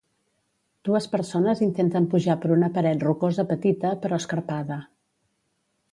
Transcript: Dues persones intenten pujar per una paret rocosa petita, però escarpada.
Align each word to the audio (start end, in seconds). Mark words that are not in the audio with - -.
Dues 0.87 1.07
persones 1.15 1.61
intenten 1.65 2.09
pujar 2.15 2.37
per 2.45 2.51
una 2.57 2.71
paret 2.79 3.07
rocosa 3.07 3.47
petita, 3.53 3.95
però 4.07 4.21
escarpada. 4.23 4.83